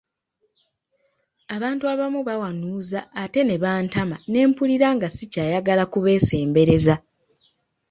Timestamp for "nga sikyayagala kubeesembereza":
4.95-6.95